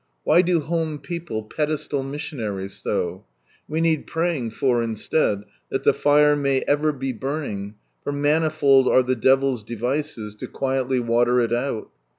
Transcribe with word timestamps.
(Why 0.23 0.41
do 0.41 0.61
home 0.61 0.97
people" 0.97 1.43
pedestal" 1.43 2.01
missionaries 2.11 2.73
so? 2.73 3.23
We 3.67 3.81
need 3.81 4.07
praying 4.07 4.49
for 4.49 4.81
instead, 4.81 5.43
that 5.69 5.83
the 5.83 5.93
fire 5.93 6.35
may 6.35 6.61
ever 6.61 6.91
be 6.91 7.13
burning, 7.13 7.75
for 8.03 8.11
manifold 8.11 8.87
are 8.87 9.03
the 9.03 9.15
devil's 9.15 9.61
devices 9.63 10.33
to 10.39 10.47
quietly 10.47 10.99
water 10.99 11.39
it 11.39 11.53
out.) 11.53 11.91